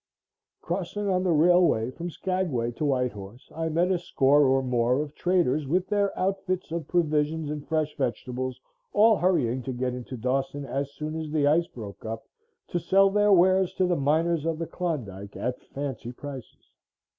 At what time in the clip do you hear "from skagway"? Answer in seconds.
1.91-2.71